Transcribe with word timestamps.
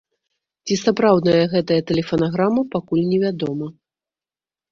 Ці 0.69 0.75
сапраўдная 0.83 1.43
гэтая 1.53 1.77
тэлефанаграмма, 1.91 2.63
пакуль 2.77 3.03
невядома. 3.11 3.67